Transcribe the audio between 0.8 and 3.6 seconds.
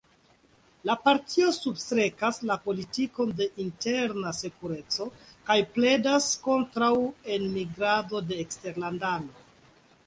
La partio substrekas la politikon de